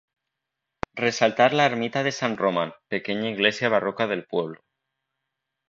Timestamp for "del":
4.07-4.25